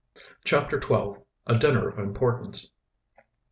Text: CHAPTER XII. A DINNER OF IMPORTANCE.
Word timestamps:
CHAPTER 0.43 0.81
XII. 0.81 1.17
A 1.45 1.59
DINNER 1.59 1.87
OF 1.87 1.99
IMPORTANCE. 1.99 2.71